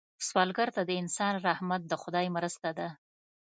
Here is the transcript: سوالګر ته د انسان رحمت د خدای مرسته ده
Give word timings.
سوالګر 0.27 0.69
ته 0.75 0.81
د 0.85 0.91
انسان 1.01 1.33
رحمت 1.47 1.81
د 1.87 1.93
خدای 2.01 2.27
مرسته 2.35 2.69
ده 2.77 2.87